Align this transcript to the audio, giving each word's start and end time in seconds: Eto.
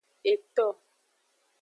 Eto. 0.33 0.67